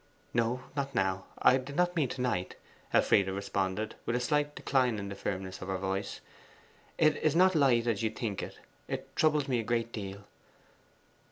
'No, 0.33 0.63
not 0.75 0.95
now. 0.95 1.25
I 1.37 1.57
did 1.57 1.75
not 1.75 1.95
mean 1.95 2.09
to 2.09 2.21
night,' 2.21 2.55
Elfride 2.91 3.27
responded, 3.29 3.93
with 4.07 4.15
a 4.15 4.19
slight 4.19 4.55
decline 4.55 4.97
in 4.97 5.09
the 5.09 5.15
firmness 5.15 5.61
of 5.61 5.67
her 5.67 5.77
voice. 5.77 6.21
'It 6.97 7.17
is 7.17 7.35
not 7.35 7.53
light 7.53 7.85
as 7.85 8.01
you 8.01 8.09
think 8.09 8.41
it 8.41 8.57
it 8.87 9.15
troubles 9.15 9.47
me 9.47 9.59
a 9.59 9.63
great 9.63 9.91
deal. 9.91 10.23